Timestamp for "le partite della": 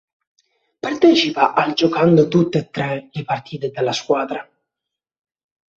3.11-3.91